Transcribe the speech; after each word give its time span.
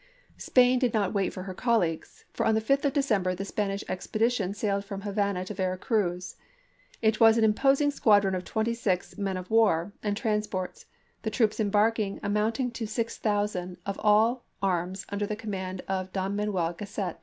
Spain 0.39 0.79
did 0.79 0.95
not 0.95 1.13
wait 1.13 1.31
for 1.31 1.43
her 1.43 1.53
colleagues, 1.53 2.25
for 2.33 2.43
on 2.43 2.55
the 2.55 2.59
5th 2.59 2.85
of 2.85 2.93
December 2.93 3.35
the 3.35 3.45
Spanish 3.45 3.83
expedition 3.87 4.51
isei. 4.53 4.55
sailed 4.55 4.83
from 4.83 5.01
Havana 5.01 5.45
to 5.45 5.53
Vera 5.53 5.77
Cruz. 5.77 6.37
It 7.03 7.19
was 7.19 7.37
an 7.37 7.43
imposing 7.43 7.91
squadron 7.91 8.33
of 8.33 8.43
twenty 8.43 8.73
six 8.73 9.15
men 9.19 9.37
of 9.37 9.51
war 9.51 9.93
and 10.01 10.17
transports, 10.17 10.87
the 11.21 11.29
troops 11.29 11.59
embarking 11.59 12.19
amounting 12.23 12.71
to 12.71 12.87
six 12.87 13.19
thousand 13.19 13.77
of 13.85 13.99
all 13.99 14.43
arms 14.59 15.05
under 15.09 15.27
the 15.27 15.35
command 15.35 15.83
of 15.87 16.11
Don 16.11 16.35
Manuel 16.35 16.73
Gasset. 16.73 17.17